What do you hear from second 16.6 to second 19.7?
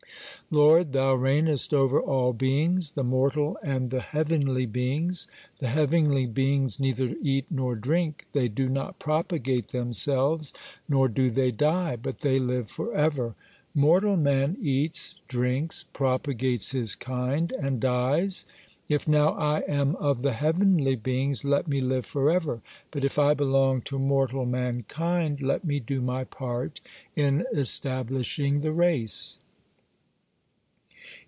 his kind and dies. If, now, I